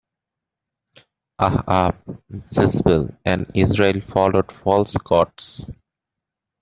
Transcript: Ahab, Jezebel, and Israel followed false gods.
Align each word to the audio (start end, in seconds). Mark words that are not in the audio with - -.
Ahab, 1.39 2.01
Jezebel, 2.49 3.15
and 3.23 3.45
Israel 3.53 4.01
followed 4.01 4.51
false 4.51 4.95
gods. 4.97 5.69